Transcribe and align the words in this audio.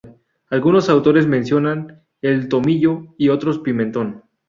Algunos 0.49 0.89
autores 0.89 1.27
mencionan 1.27 2.01
el 2.23 2.49
tomillo, 2.49 3.13
y 3.19 3.29
otros 3.29 3.59
pimentón. 3.59 4.23